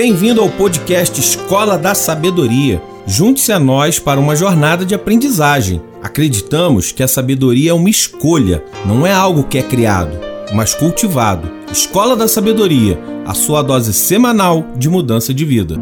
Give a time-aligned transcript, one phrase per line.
[0.00, 2.80] Bem-vindo ao podcast Escola da Sabedoria.
[3.04, 5.82] Junte-se a nós para uma jornada de aprendizagem.
[6.00, 10.16] Acreditamos que a sabedoria é uma escolha, não é algo que é criado,
[10.54, 11.50] mas cultivado.
[11.72, 15.74] Escola da Sabedoria, a sua dose semanal de mudança de vida.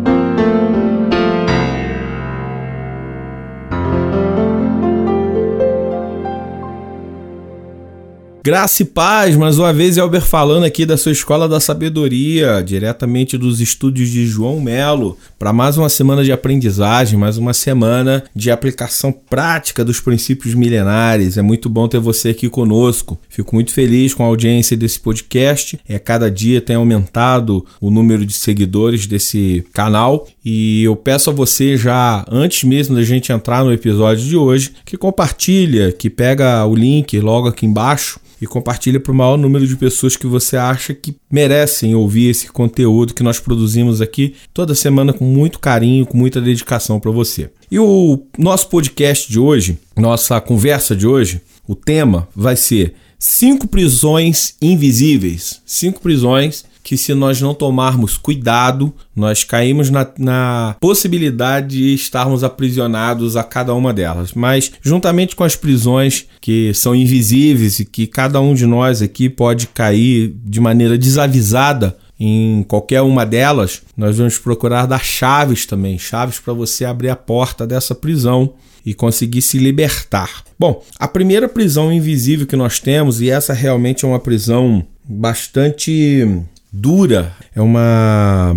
[8.46, 13.36] Graça e paz, mais uma vez Elber falando aqui da sua Escola da Sabedoria, diretamente
[13.36, 18.48] dos estúdios de João Melo, para mais uma semana de aprendizagem, mais uma semana de
[18.48, 21.36] aplicação prática dos princípios milenares.
[21.36, 23.18] É muito bom ter você aqui conosco.
[23.28, 25.80] Fico muito feliz com a audiência desse podcast.
[25.88, 31.32] É cada dia tem aumentado o número de seguidores desse canal e eu peço a
[31.32, 36.64] você já antes mesmo da gente entrar no episódio de hoje que compartilha, que pega
[36.64, 40.56] o link logo aqui embaixo e compartilha para o maior número de pessoas que você
[40.56, 46.06] acha que merecem ouvir esse conteúdo que nós produzimos aqui toda semana com muito carinho,
[46.06, 47.50] com muita dedicação para você.
[47.68, 53.66] E o nosso podcast de hoje, nossa conversa de hoje, o tema vai ser cinco
[53.66, 55.60] prisões invisíveis.
[55.66, 62.44] Cinco prisões que se nós não tomarmos cuidado, nós caímos na, na, possibilidade de estarmos
[62.44, 64.32] aprisionados a cada uma delas.
[64.34, 69.28] Mas, juntamente com as prisões que são invisíveis e que cada um de nós aqui
[69.28, 75.98] pode cair de maneira desavisada em qualquer uma delas, nós vamos procurar dar chaves também
[75.98, 80.44] chaves para você abrir a porta dessa prisão e conseguir se libertar.
[80.56, 86.46] Bom, a primeira prisão invisível que nós temos, e essa realmente é uma prisão bastante
[86.72, 88.54] dura, é uma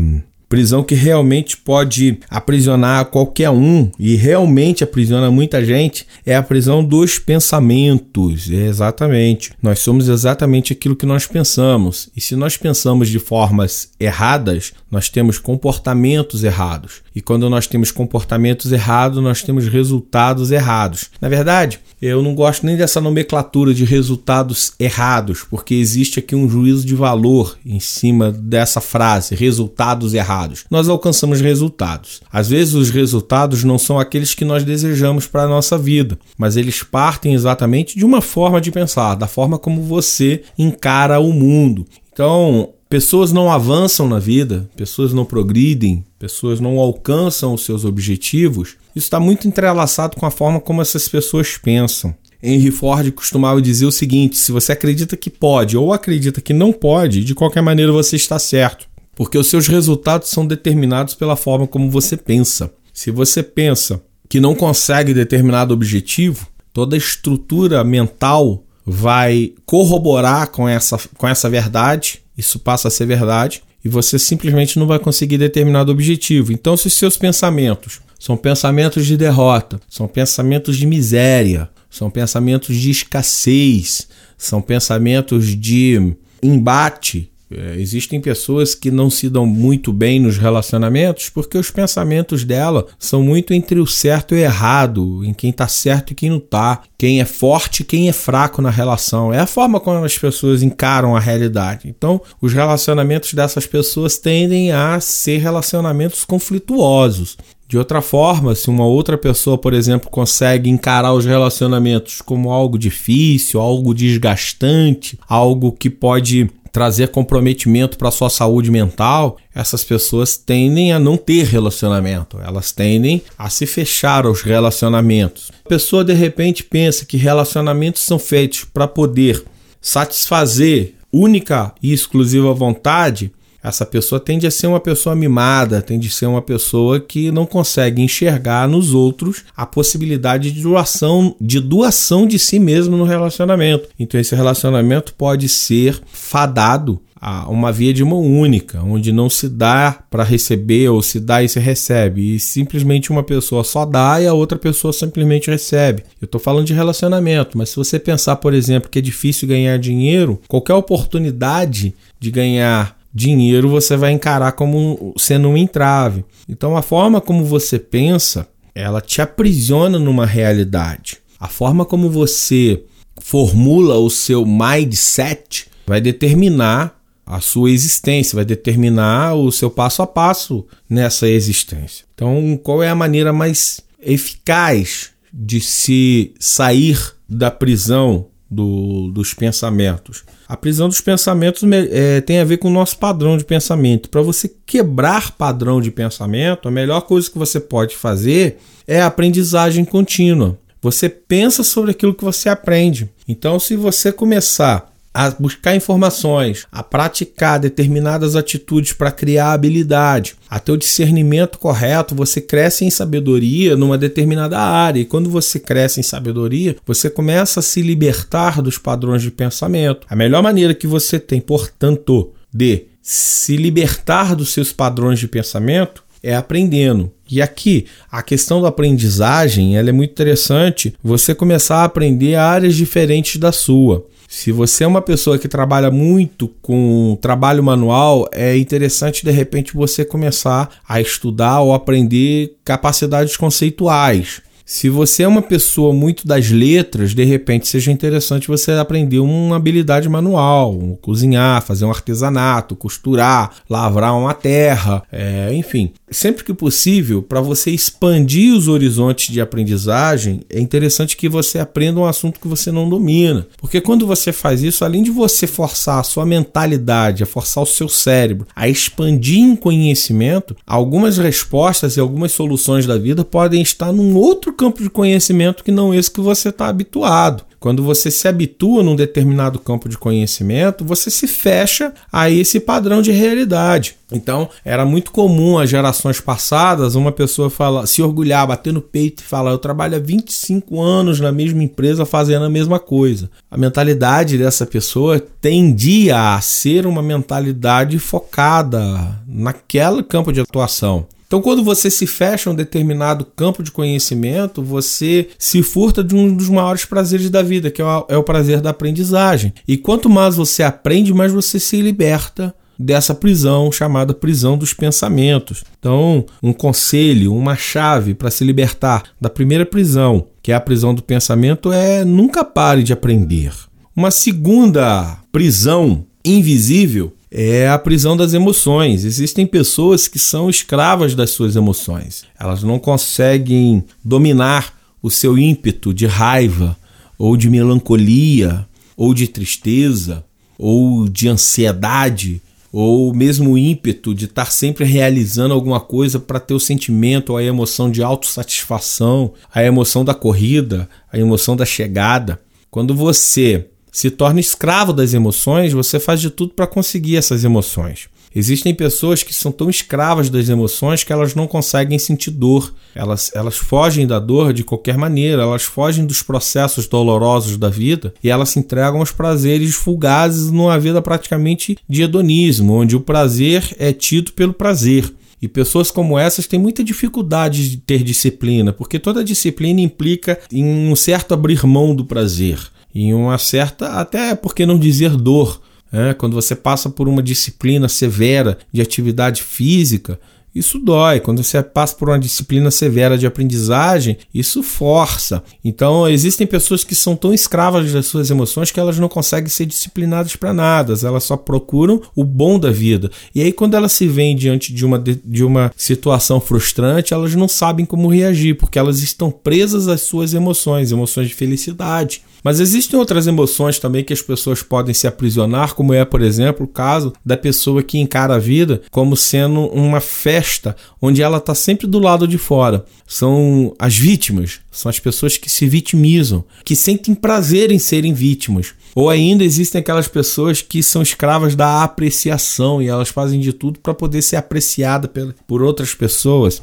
[0.50, 6.84] prisão que realmente pode aprisionar qualquer um e realmente aprisiona muita gente é a prisão
[6.84, 8.50] dos pensamentos.
[8.50, 9.52] É exatamente.
[9.62, 12.10] Nós somos exatamente aquilo que nós pensamos.
[12.18, 17.04] E se nós pensamos de formas erradas, nós temos comportamentos errados.
[17.16, 21.12] E quando nós temos comportamentos errados, nós temos resultados errados.
[21.22, 26.50] Na verdade, eu não gosto nem dessa nomenclatura de resultados errados, porque existe aqui um
[26.50, 30.39] juízo de valor em cima dessa frase, resultados errados.
[30.70, 32.22] Nós alcançamos resultados.
[32.32, 36.56] Às vezes os resultados não são aqueles que nós desejamos para a nossa vida, mas
[36.56, 41.86] eles partem exatamente de uma forma de pensar, da forma como você encara o mundo.
[42.14, 48.78] Então, pessoas não avançam na vida, pessoas não progridem, pessoas não alcançam os seus objetivos
[48.96, 52.14] isso está muito entrelaçado com a forma como essas pessoas pensam.
[52.42, 56.72] Henry Ford costumava dizer o seguinte: se você acredita que pode ou acredita que não
[56.72, 58.88] pode, de qualquer maneira você está certo,
[59.20, 62.72] porque os seus resultados são determinados pela forma como você pensa.
[62.94, 70.70] Se você pensa que não consegue determinado objetivo, toda a estrutura mental vai corroborar com
[70.70, 75.38] essa, com essa verdade, isso passa a ser verdade, e você simplesmente não vai conseguir
[75.38, 76.54] determinado objetivo.
[76.54, 82.74] Então, se os seus pensamentos são pensamentos de derrota, são pensamentos de miséria, são pensamentos
[82.74, 84.08] de escassez,
[84.38, 87.30] são pensamentos de embate.
[87.52, 92.86] É, existem pessoas que não se dão muito bem nos relacionamentos porque os pensamentos dela
[93.00, 96.38] são muito entre o certo e o errado, em quem está certo e quem não
[96.38, 99.34] está, quem é forte e quem é fraco na relação.
[99.34, 101.88] É a forma como as pessoas encaram a realidade.
[101.88, 107.36] Então, os relacionamentos dessas pessoas tendem a ser relacionamentos conflituosos.
[107.70, 112.80] De outra forma, se uma outra pessoa, por exemplo, consegue encarar os relacionamentos como algo
[112.80, 120.94] difícil, algo desgastante, algo que pode trazer comprometimento para sua saúde mental, essas pessoas tendem
[120.94, 125.52] a não ter relacionamento, elas tendem a se fechar aos relacionamentos.
[125.66, 129.44] A pessoa de repente pensa que relacionamentos são feitos para poder
[129.82, 133.32] satisfazer única e exclusiva vontade
[133.64, 137.46] essa pessoa tende a ser uma pessoa mimada, tende a ser uma pessoa que não
[137.46, 143.90] consegue enxergar nos outros a possibilidade de doação, de doação de si mesmo no relacionamento.
[144.00, 149.50] Então esse relacionamento pode ser fadado a uma via de mão única, onde não se
[149.50, 154.22] dá para receber ou se dá e se recebe, e simplesmente uma pessoa só dá
[154.22, 156.04] e a outra pessoa simplesmente recebe.
[156.22, 159.78] Eu estou falando de relacionamento, mas se você pensar, por exemplo, que é difícil ganhar
[159.78, 166.24] dinheiro, qualquer oportunidade de ganhar dinheiro você vai encarar como sendo um entrave.
[166.48, 171.18] Então a forma como você pensa, ela te aprisiona numa realidade.
[171.40, 172.84] A forma como você
[173.20, 180.08] formula o seu mindset vai determinar a sua existência, vai determinar o seu passo a
[180.08, 182.06] passo nessa existência.
[182.16, 190.24] Então, qual é a maneira mais eficaz de se sair da prisão do, dos pensamentos.
[190.48, 194.10] A prisão dos pensamentos é, tem a ver com o nosso padrão de pensamento.
[194.10, 198.58] Para você quebrar padrão de pensamento, a melhor coisa que você pode fazer
[198.88, 200.58] é a aprendizagem contínua.
[200.82, 203.10] Você pensa sobre aquilo que você aprende.
[203.28, 210.60] Então, se você começar a buscar informações, a praticar determinadas atitudes para criar habilidade, a
[210.60, 215.00] ter o discernimento correto, você cresce em sabedoria numa determinada área.
[215.00, 220.06] E quando você cresce em sabedoria, você começa a se libertar dos padrões de pensamento.
[220.10, 226.04] A melhor maneira que você tem, portanto, de se libertar dos seus padrões de pensamento
[226.22, 227.12] é aprendendo.
[227.32, 232.76] E aqui, a questão da aprendizagem, ela é muito interessante, você começar a aprender áreas
[232.76, 234.06] diferentes da sua.
[234.32, 239.74] Se você é uma pessoa que trabalha muito com trabalho manual, é interessante de repente
[239.74, 244.40] você começar a estudar ou aprender capacidades conceituais.
[244.70, 249.56] Se você é uma pessoa muito das letras, de repente seja interessante você aprender uma
[249.56, 255.92] habilidade manual, um cozinhar, fazer um artesanato, costurar, lavrar uma terra, é, enfim.
[256.12, 262.02] Sempre que possível, para você expandir os horizontes de aprendizagem, é interessante que você aprenda
[262.02, 263.48] um assunto que você não domina.
[263.58, 267.68] Porque quando você faz isso, além de você forçar a sua mentalidade, a forçar o
[267.68, 273.92] seu cérebro a expandir em conhecimento, algumas respostas e algumas soluções da vida podem estar
[273.92, 277.46] num outro campo de conhecimento que não esse que você está habituado.
[277.62, 283.02] Quando você se habitua num determinado campo de conhecimento, você se fecha a esse padrão
[283.02, 283.96] de realidade.
[284.12, 289.22] Então, era muito comum às gerações passadas uma pessoa falar, se orgulhar, bater no peito
[289.22, 293.30] e falar: Eu trabalho há 25 anos na mesma empresa fazendo a mesma coisa.
[293.50, 301.06] A mentalidade dessa pessoa tendia a ser uma mentalidade focada naquele campo de atuação.
[301.30, 306.16] Então, quando você se fecha em um determinado campo de conhecimento, você se furta de
[306.16, 309.54] um dos maiores prazeres da vida, que é é o prazer da aprendizagem.
[309.68, 315.64] E quanto mais você aprende, mais você se liberta dessa prisão chamada prisão dos pensamentos.
[315.78, 320.96] Então, um conselho, uma chave para se libertar da primeira prisão, que é a prisão
[320.96, 323.54] do pensamento, é nunca pare de aprender.
[323.96, 329.06] Uma segunda prisão invisível é a prisão das emoções.
[329.06, 332.24] Existem pessoas que são escravas das suas emoções.
[332.40, 336.76] Elas não conseguem dominar o seu ímpeto de raiva,
[337.18, 340.24] ou de melancolia, ou de tristeza,
[340.58, 346.54] ou de ansiedade, ou mesmo o ímpeto de estar sempre realizando alguma coisa para ter
[346.54, 352.40] o sentimento, a emoção de autossatisfação, a emoção da corrida, a emoção da chegada.
[352.70, 358.08] Quando você se torna escravo das emoções, você faz de tudo para conseguir essas emoções.
[358.34, 362.74] Existem pessoas que são tão escravas das emoções que elas não conseguem sentir dor.
[362.94, 368.14] Elas, elas fogem da dor de qualquer maneira, elas fogem dos processos dolorosos da vida
[368.24, 373.76] e elas se entregam aos prazeres fugazes numa vida praticamente de hedonismo, onde o prazer
[373.80, 375.12] é tido pelo prazer.
[375.42, 380.64] E pessoas como essas têm muita dificuldade de ter disciplina, porque toda disciplina implica em
[380.64, 382.60] um certo abrir mão do prazer
[382.94, 385.62] em uma certa, até porque não dizer dor.
[385.92, 386.14] Né?
[386.14, 390.20] Quando você passa por uma disciplina severa de atividade física,
[390.54, 391.20] isso dói.
[391.20, 395.44] Quando você passa por uma disciplina severa de aprendizagem, isso força.
[395.64, 399.66] Então, existem pessoas que são tão escravas das suas emoções que elas não conseguem ser
[399.66, 403.12] disciplinadas para nada, elas só procuram o bom da vida.
[403.34, 407.48] E aí, quando elas se veem diante de uma, de uma situação frustrante, elas não
[407.48, 412.24] sabem como reagir, porque elas estão presas às suas emoções, emoções de felicidade.
[412.44, 416.66] Mas existem outras emoções também que as pessoas podem se aprisionar, como é, por exemplo,
[416.66, 420.00] o caso da pessoa que encara a vida como sendo uma
[420.40, 422.86] festa onde ela está sempre do lado de fora.
[423.06, 428.74] São as vítimas, são as pessoas que se vitimizam, que sentem prazer em serem vítimas.
[428.96, 433.80] Ou ainda existem aquelas pessoas que são escravas da apreciação e elas fazem de tudo
[433.80, 435.12] para poder ser apreciada
[435.48, 436.62] por outras pessoas.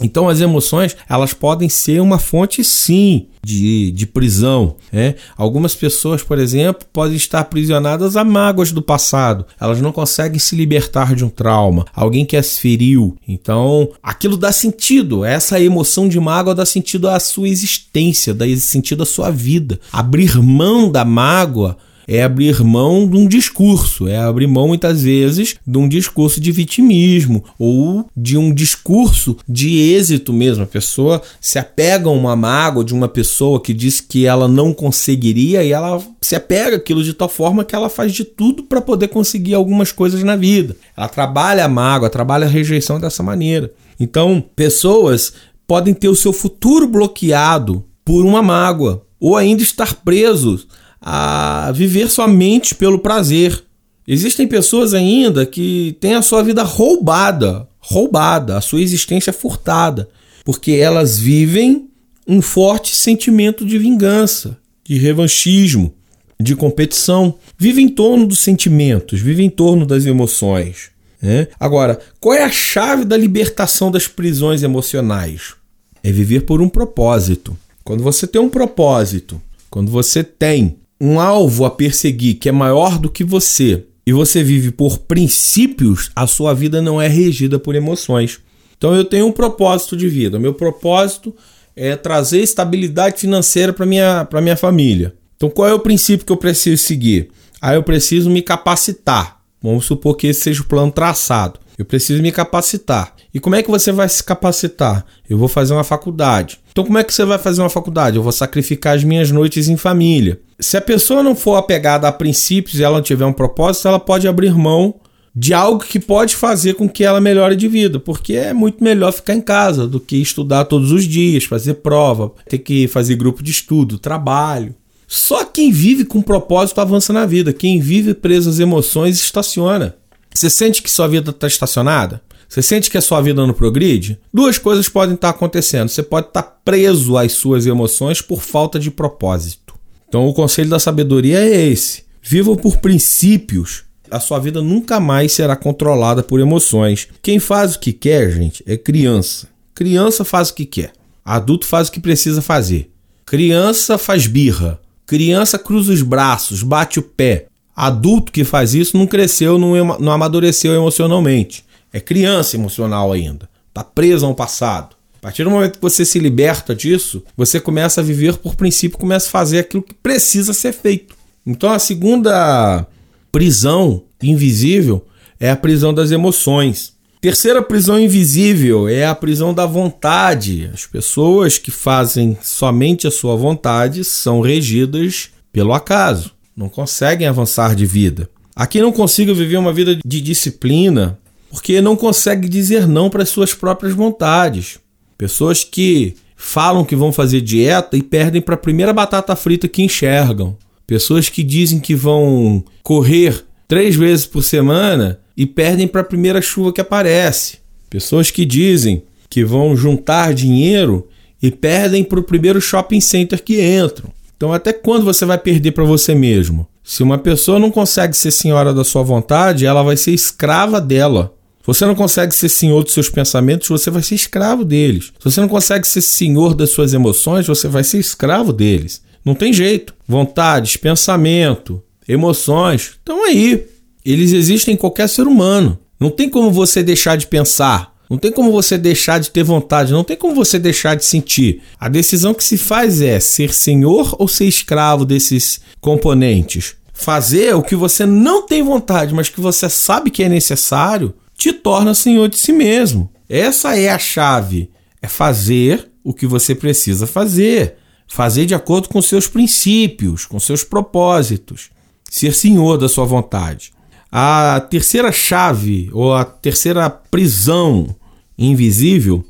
[0.00, 4.76] Então as emoções elas podem ser uma fonte sim de, de prisão.
[4.92, 5.14] Né?
[5.36, 9.46] Algumas pessoas, por exemplo, podem estar aprisionadas a mágoas do passado.
[9.60, 13.16] Elas não conseguem se libertar de um trauma, alguém que as feriu.
[13.26, 15.24] Então aquilo dá sentido.
[15.24, 19.80] Essa emoção de mágoa dá sentido à sua existência, dá sentido à sua vida.
[19.92, 25.56] Abrir mão da mágoa é abrir mão de um discurso, é abrir mão muitas vezes
[25.66, 30.64] de um discurso de vitimismo ou de um discurso de êxito mesmo.
[30.64, 34.72] A pessoa se apega a uma mágoa de uma pessoa que disse que ela não
[34.72, 38.80] conseguiria e ela se apega aquilo de tal forma que ela faz de tudo para
[38.80, 40.76] poder conseguir algumas coisas na vida.
[40.96, 43.72] Ela trabalha a mágoa, trabalha a rejeição dessa maneira.
[43.98, 45.32] Então, pessoas
[45.66, 50.68] podem ter o seu futuro bloqueado por uma mágoa ou ainda estar presos
[51.08, 53.62] a viver somente pelo prazer.
[54.08, 60.08] Existem pessoas ainda que têm a sua vida roubada, roubada, a sua existência furtada,
[60.44, 61.88] porque elas vivem
[62.26, 65.94] um forte sentimento de vingança, de revanchismo,
[66.40, 67.36] de competição.
[67.56, 70.90] Vive em torno dos sentimentos, vive em torno das emoções.
[71.22, 71.46] Né?
[71.60, 75.54] Agora, qual é a chave da libertação das prisões emocionais?
[76.02, 77.56] É viver por um propósito.
[77.84, 82.98] Quando você tem um propósito, quando você tem um alvo a perseguir que é maior
[82.98, 87.74] do que você e você vive por princípios, a sua vida não é regida por
[87.74, 88.38] emoções.
[88.78, 90.38] Então eu tenho um propósito de vida.
[90.38, 91.34] Meu propósito
[91.74, 95.14] é trazer estabilidade financeira para minha para minha família.
[95.36, 97.30] Então qual é o princípio que eu preciso seguir?
[97.60, 99.40] Aí ah, eu preciso me capacitar.
[99.62, 101.58] Vamos supor que esse seja o plano traçado.
[101.78, 103.14] Eu preciso me capacitar.
[103.32, 105.04] E como é que você vai se capacitar?
[105.28, 106.58] Eu vou fazer uma faculdade.
[106.70, 108.16] Então, como é que você vai fazer uma faculdade?
[108.16, 110.40] Eu vou sacrificar as minhas noites em família.
[110.58, 114.00] Se a pessoa não for apegada a princípios e ela não tiver um propósito, ela
[114.00, 114.94] pode abrir mão
[115.34, 119.12] de algo que pode fazer com que ela melhore de vida, porque é muito melhor
[119.12, 123.42] ficar em casa do que estudar todos os dias, fazer prova, ter que fazer grupo
[123.42, 124.74] de estudo, trabalho.
[125.06, 127.52] Só quem vive com propósito avança na vida.
[127.52, 129.94] Quem vive preso às emoções estaciona.
[130.36, 132.20] Você sente que sua vida está estacionada?
[132.46, 134.20] Você sente que a sua vida não progride?
[134.32, 135.88] Duas coisas podem estar acontecendo.
[135.88, 139.74] Você pode estar preso às suas emoções por falta de propósito.
[140.06, 143.84] Então, o conselho da sabedoria é esse: viva por princípios.
[144.10, 147.08] A sua vida nunca mais será controlada por emoções.
[147.22, 149.48] Quem faz o que quer, gente, é criança.
[149.74, 150.92] Criança faz o que quer.
[151.24, 152.90] Adulto faz o que precisa fazer.
[153.24, 154.78] Criança faz birra.
[155.06, 157.46] Criança cruza os braços, bate o pé.
[157.76, 161.62] Adulto que faz isso não cresceu, não, não amadureceu emocionalmente.
[161.92, 163.50] É criança emocional ainda.
[163.68, 164.96] Está preso ao passado.
[165.18, 168.96] A partir do momento que você se liberta disso, você começa a viver por princípio,
[168.96, 171.14] começa a fazer aquilo que precisa ser feito.
[171.46, 172.86] Então a segunda
[173.30, 175.04] prisão invisível
[175.38, 176.94] é a prisão das emoções.
[177.20, 180.70] Terceira prisão invisível é a prisão da vontade.
[180.72, 187.74] As pessoas que fazem somente a sua vontade são regidas pelo acaso não conseguem avançar
[187.74, 188.28] de vida.
[188.54, 191.18] Aqui não consigo viver uma vida de disciplina
[191.50, 194.78] porque não consegue dizer não para as suas próprias vontades.
[195.18, 199.82] Pessoas que falam que vão fazer dieta e perdem para a primeira batata frita que
[199.82, 200.56] enxergam.
[200.86, 206.40] Pessoas que dizem que vão correr três vezes por semana e perdem para a primeira
[206.40, 207.58] chuva que aparece.
[207.90, 211.08] Pessoas que dizem que vão juntar dinheiro
[211.42, 214.10] e perdem para o primeiro shopping center que entram.
[214.36, 216.66] Então, até quando você vai perder para você mesmo?
[216.84, 221.34] Se uma pessoa não consegue ser senhora da sua vontade, ela vai ser escrava dela.
[221.60, 225.06] Se você não consegue ser senhor dos seus pensamentos, você vai ser escravo deles.
[225.18, 229.02] Se você não consegue ser senhor das suas emoções, você vai ser escravo deles.
[229.24, 229.92] Não tem jeito.
[230.06, 233.66] Vontades, pensamento, emoções estão aí.
[234.04, 235.76] Eles existem em qualquer ser humano.
[235.98, 237.95] Não tem como você deixar de pensar.
[238.08, 241.62] Não tem como você deixar de ter vontade, não tem como você deixar de sentir.
[241.78, 246.76] A decisão que se faz é ser senhor ou ser escravo desses componentes.
[246.92, 251.52] Fazer o que você não tem vontade, mas que você sabe que é necessário, te
[251.52, 253.10] torna senhor de si mesmo.
[253.28, 254.70] Essa é a chave.
[255.02, 257.74] É fazer o que você precisa fazer.
[258.06, 261.70] Fazer de acordo com seus princípios, com seus propósitos.
[262.08, 263.72] Ser senhor da sua vontade.
[264.10, 267.94] A terceira chave, ou a terceira prisão
[268.38, 269.24] invisível,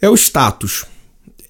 [0.00, 0.84] é o status.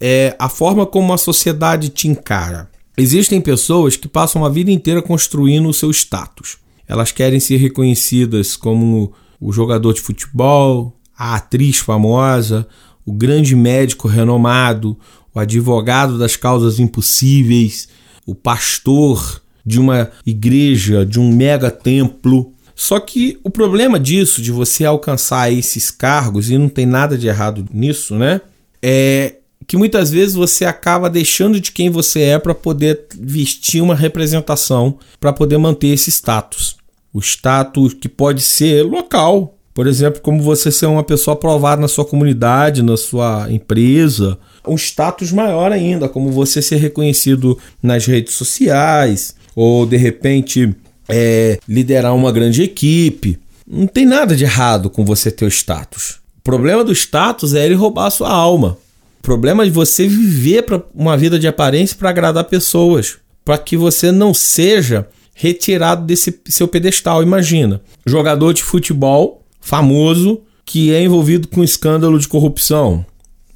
[0.01, 2.69] É a forma como a sociedade te encara.
[2.97, 6.59] Existem pessoas que passam a vida inteira construindo o seu status.
[6.87, 12.67] Elas querem ser reconhecidas como o jogador de futebol, a atriz famosa,
[13.07, 14.99] o grande médico renomado,
[15.35, 17.89] o advogado das causas impossíveis,
[18.27, 22.53] o pastor de uma igreja, de um mega templo.
[22.75, 27.29] Só que o problema disso, de você alcançar esses cargos, e não tem nada de
[27.29, 28.41] errado nisso, né?
[28.83, 29.37] É
[29.67, 34.99] que muitas vezes você acaba deixando de quem você é para poder vestir uma representação,
[35.21, 36.77] para poder manter esse status.
[37.13, 41.89] O status que pode ser local, por exemplo, como você ser uma pessoa aprovada na
[41.89, 44.39] sua comunidade, na sua empresa.
[44.67, 50.75] Um status maior ainda, como você ser reconhecido nas redes sociais, ou de repente
[51.13, 53.39] é, liderar uma grande equipe.
[53.67, 56.21] Não tem nada de errado com você ter o status.
[56.39, 58.79] O problema do status é ele roubar a sua alma.
[59.21, 60.65] O problema é você viver
[60.95, 66.67] uma vida de aparência para agradar pessoas, para que você não seja retirado desse seu
[66.67, 67.23] pedestal.
[67.23, 73.05] Imagina, jogador de futebol famoso que é envolvido com escândalo de corrupção.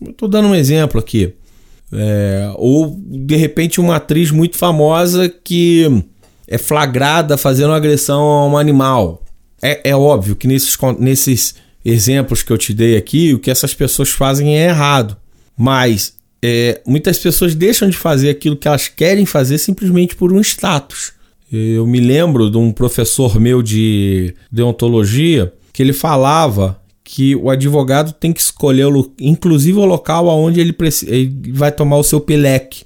[0.06, 1.32] Estou dando um exemplo aqui.
[1.92, 6.04] É, ou de repente uma atriz muito famosa que
[6.47, 9.23] é flagrada fazendo agressão a um animal.
[9.62, 13.75] É, é óbvio que nesses, nesses exemplos que eu te dei aqui, o que essas
[13.75, 15.17] pessoas fazem é errado.
[15.57, 20.41] Mas é, muitas pessoas deixam de fazer aquilo que elas querem fazer simplesmente por um
[20.41, 21.12] status.
[21.50, 28.12] Eu me lembro de um professor meu de deontologia que ele falava que o advogado
[28.12, 28.87] tem que escolher,
[29.21, 30.76] inclusive, o local aonde ele,
[31.07, 32.85] ele vai tomar o seu peleque,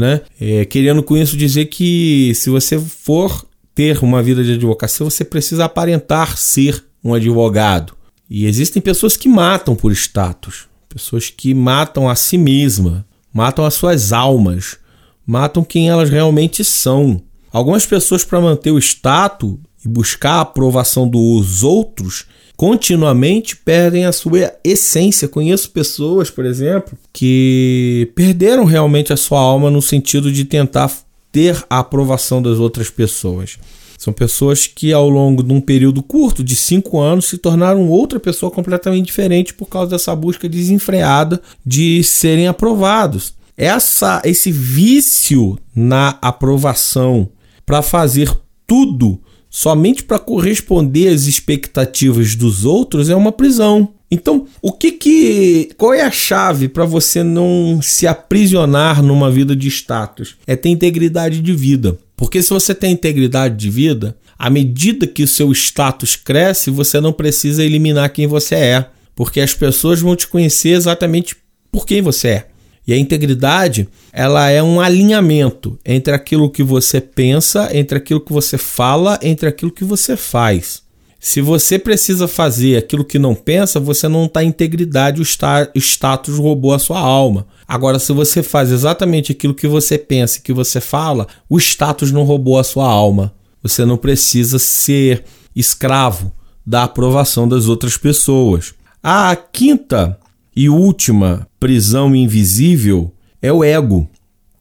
[0.00, 0.22] né?
[0.40, 5.24] É, querendo com isso dizer que se você for ter uma vida de advocacia, você
[5.24, 7.94] precisa aparentar ser um advogado.
[8.28, 13.74] E existem pessoas que matam por status, pessoas que matam a si mesma, matam as
[13.74, 14.78] suas almas,
[15.26, 17.22] matam quem elas realmente são.
[17.52, 22.24] Algumas pessoas, para manter o status e buscar a aprovação dos outros,
[22.62, 25.26] continuamente perdem a sua essência.
[25.26, 30.88] Conheço pessoas, por exemplo, que perderam realmente a sua alma no sentido de tentar
[31.32, 33.58] ter a aprovação das outras pessoas.
[33.98, 38.20] São pessoas que, ao longo de um período curto, de cinco anos, se tornaram outra
[38.20, 43.34] pessoa completamente diferente por causa dessa busca desenfreada de serem aprovados.
[43.56, 47.28] Essa, esse vício na aprovação
[47.66, 48.32] para fazer
[48.68, 49.20] tudo
[49.52, 53.90] somente para corresponder às expectativas dos outros é uma prisão.
[54.10, 59.54] Então, o que que qual é a chave para você não se aprisionar numa vida
[59.54, 60.36] de status?
[60.46, 61.98] É ter integridade de vida.
[62.16, 67.00] Porque se você tem integridade de vida, à medida que o seu status cresce, você
[67.00, 71.36] não precisa eliminar quem você é, porque as pessoas vão te conhecer exatamente
[71.70, 72.46] por quem você é.
[72.86, 78.32] E a integridade, ela é um alinhamento entre aquilo que você pensa, entre aquilo que
[78.32, 80.82] você fala, entre aquilo que você faz.
[81.20, 85.78] Se você precisa fazer aquilo que não pensa, você não está em integridade, o, o
[85.78, 87.46] status roubou a sua alma.
[87.68, 92.10] Agora, se você faz exatamente aquilo que você pensa e que você fala, o status
[92.10, 93.32] não roubou a sua alma.
[93.62, 95.22] Você não precisa ser
[95.54, 96.32] escravo
[96.66, 98.74] da aprovação das outras pessoas.
[99.00, 100.18] A quinta
[100.56, 104.08] e última prisão invisível é o ego.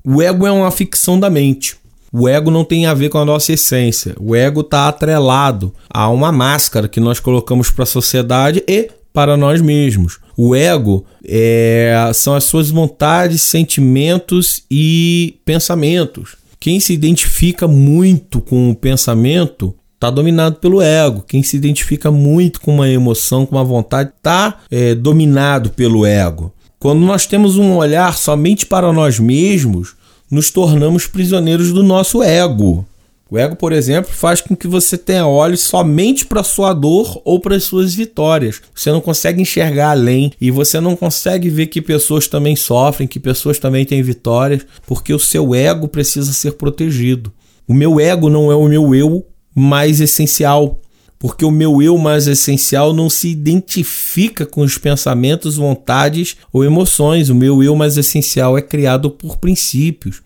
[0.05, 1.75] O ego é uma ficção da mente.
[2.13, 4.15] O ego não tem a ver com a nossa essência.
[4.19, 9.35] O ego está atrelado a uma máscara que nós colocamos para a sociedade e para
[9.35, 10.19] nós mesmos.
[10.37, 16.35] O ego é, são as suas vontades, sentimentos e pensamentos.
[16.59, 21.23] Quem se identifica muito com o pensamento está dominado pelo ego.
[21.27, 26.53] Quem se identifica muito com uma emoção, com uma vontade, está é, dominado pelo ego.
[26.81, 29.93] Quando nós temos um olhar somente para nós mesmos,
[30.31, 32.83] nos tornamos prisioneiros do nosso ego.
[33.29, 37.39] O ego, por exemplo, faz com que você tenha olhos somente para sua dor ou
[37.39, 38.63] para as suas vitórias.
[38.73, 43.19] Você não consegue enxergar além e você não consegue ver que pessoas também sofrem, que
[43.19, 47.31] pessoas também têm vitórias, porque o seu ego precisa ser protegido.
[47.67, 50.79] O meu ego não é o meu eu mais essencial,
[51.21, 57.29] porque o meu eu mais essencial não se identifica com os pensamentos, vontades ou emoções.
[57.29, 60.23] O meu eu mais essencial é criado por princípios.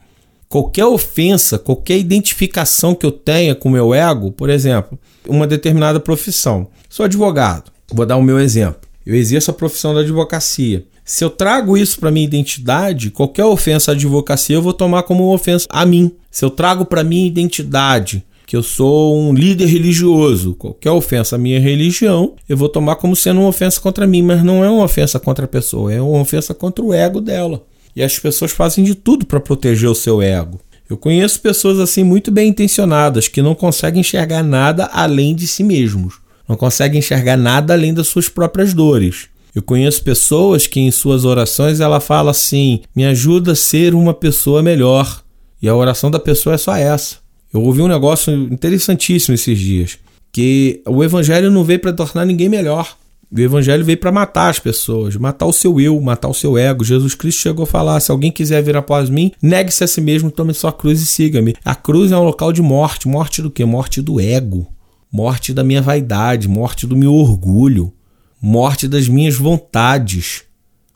[0.48, 6.00] Qualquer ofensa, qualquer identificação que eu tenha com o meu ego, por exemplo, uma determinada
[6.00, 6.70] profissão.
[6.88, 8.88] Sou advogado, vou dar o meu exemplo.
[9.06, 10.86] Eu exerço a profissão da advocacia.
[11.04, 15.26] Se eu trago isso para minha identidade, qualquer ofensa à advocacia eu vou tomar como
[15.26, 16.14] uma ofensa a mim.
[16.32, 20.54] Se eu trago para minha identidade que eu sou um líder religioso.
[20.56, 24.44] Qualquer ofensa à minha religião, eu vou tomar como sendo uma ofensa contra mim, mas
[24.44, 27.64] não é uma ofensa contra a pessoa, é uma ofensa contra o ego dela.
[27.96, 30.60] E as pessoas fazem de tudo para proteger o seu ego.
[30.88, 35.64] Eu conheço pessoas assim muito bem intencionadas que não conseguem enxergar nada além de si
[35.64, 36.20] mesmos.
[36.48, 39.28] Não conseguem enxergar nada além das suas próprias dores.
[39.56, 44.14] Eu conheço pessoas que em suas orações ela fala assim: "Me ajuda a ser uma
[44.14, 45.24] pessoa melhor".
[45.60, 47.25] E a oração da pessoa é só essa.
[47.56, 49.98] Eu ouvi um negócio interessantíssimo esses dias,
[50.30, 52.98] que o evangelho não veio para tornar ninguém melhor.
[53.32, 56.84] O evangelho veio para matar as pessoas, matar o seu eu, matar o seu ego.
[56.84, 60.30] Jesus Cristo chegou a falar: se alguém quiser vir após mim, negue-se a si mesmo,
[60.30, 61.56] tome sua cruz e siga-me.
[61.63, 63.08] A cruz é um local de morte.
[63.08, 63.63] Morte do quê?
[63.63, 64.68] Morte do ego.
[65.10, 67.94] Morte da minha vaidade, morte do meu orgulho,
[68.41, 70.44] morte das minhas vontades.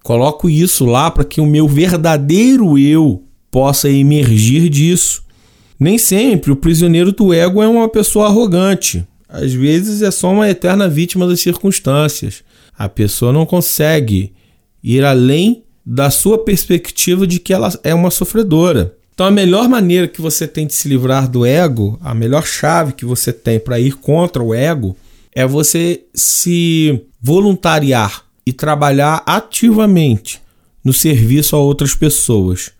[0.04, 5.29] Coloco isso lá para que o meu verdadeiro eu possa emergir disso.
[5.80, 9.08] Nem sempre o prisioneiro do ego é uma pessoa arrogante.
[9.30, 12.44] Às vezes é só uma eterna vítima das circunstâncias.
[12.78, 14.34] A pessoa não consegue
[14.84, 18.96] ir além da sua perspectiva de que ela é uma sofredora.
[19.14, 22.94] Então, a melhor maneira que você tem de se livrar do ego, a melhor chave
[22.94, 24.96] que você tem para ir contra o ego,
[25.34, 30.42] é você se voluntariar e trabalhar ativamente
[30.84, 32.72] no serviço a outras pessoas.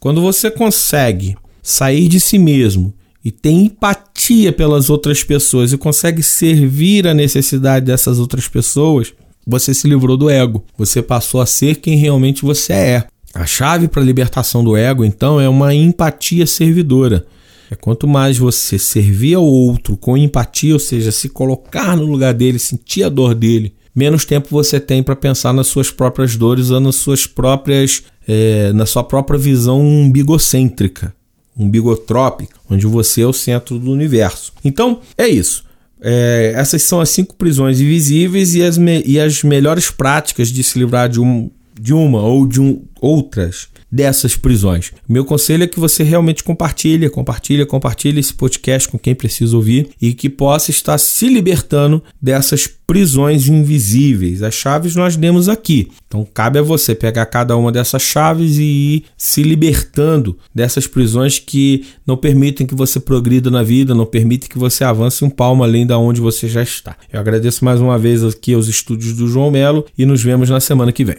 [0.00, 6.22] Quando você consegue sair de si mesmo e tem empatia pelas outras pessoas e consegue
[6.22, 9.14] servir a necessidade dessas outras pessoas,
[9.46, 10.62] você se livrou do ego.
[10.76, 13.06] Você passou a ser quem realmente você é.
[13.34, 17.26] A chave para a libertação do ego, então, é uma empatia servidora.
[17.70, 22.34] É quanto mais você servir ao outro com empatia, ou seja, se colocar no lugar
[22.34, 26.70] dele, sentir a dor dele, menos tempo você tem para pensar nas suas próprias dores
[26.70, 31.14] ou nas suas próprias, é, na sua própria visão umbigocêntrica
[31.56, 34.52] umbigotrópica, onde você é o centro do universo.
[34.64, 35.64] Então, é isso.
[36.00, 40.62] É, essas são as cinco prisões invisíveis e as, me, e as melhores práticas de
[40.62, 44.90] se livrar de, um, de uma ou de um, outras dessas prisões.
[45.08, 49.90] Meu conselho é que você realmente compartilhe, compartilhe, compartilhe esse podcast com quem precisa ouvir
[50.02, 54.42] e que possa estar se libertando dessas prisões invisíveis.
[54.42, 55.92] As chaves nós demos aqui.
[56.08, 61.38] Então cabe a você pegar cada uma dessas chaves e ir se libertando dessas prisões
[61.38, 65.62] que não permitem que você progrida na vida, não permitem que você avance um palmo
[65.62, 66.96] além da onde você já está.
[67.12, 70.58] Eu agradeço mais uma vez aqui aos estúdios do João Melo e nos vemos na
[70.58, 71.18] semana que vem.